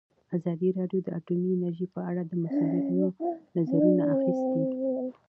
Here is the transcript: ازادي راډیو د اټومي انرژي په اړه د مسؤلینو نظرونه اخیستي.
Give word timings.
ازادي 0.37 0.69
راډیو 0.79 0.99
د 1.03 1.07
اټومي 1.17 1.49
انرژي 1.53 1.87
په 1.95 1.99
اړه 2.09 2.21
د 2.25 2.31
مسؤلینو 2.43 3.07
نظرونه 3.55 4.03
اخیستي. 4.15 4.61